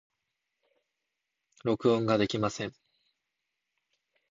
[1.63, 2.73] 録音ができません。